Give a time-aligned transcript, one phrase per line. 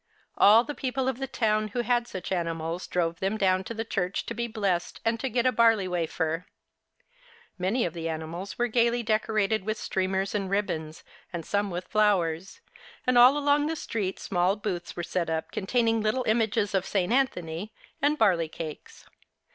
[0.35, 3.85] All the people of the town who had such animals drove them down to the
[3.85, 6.47] church to be blessed and to get a barley wafer.
[7.59, 12.61] Many of the animals were gaily decorated with streamers and ribbons, and some with flowers;
[13.05, 17.13] and all along the streets small booths were set up containing little images of St.
[17.13, 17.71] Anthony
[18.01, 19.05] and barley cakes.